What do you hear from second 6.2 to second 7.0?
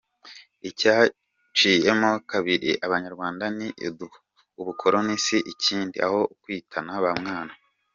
kwitana